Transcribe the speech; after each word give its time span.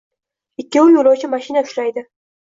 Ikkovi 0.63 0.95
yo‘lovchi 0.95 1.31
mashina 1.35 1.65
ushlaydi. 1.69 2.07